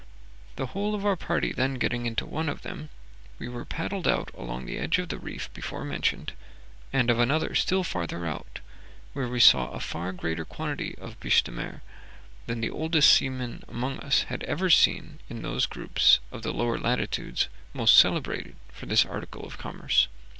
[0.55, 2.89] The whole of our party then getting into one of them,
[3.37, 6.33] we were paddled along the edge of the reef before mentioned,
[6.91, 8.61] and of another still farther out,
[9.13, 11.83] where we saw a far greater quantity of biche de mer
[12.47, 16.79] than the oldest seamen among us had ever seen in those groups of the lower
[16.79, 20.07] latitudes most celebrated for this article of commerce.